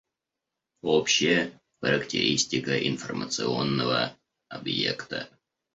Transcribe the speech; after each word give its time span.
Общая 0.81 1.61
характеристика 1.79 2.87
информационного 2.87 4.17
объекта. 4.49 5.29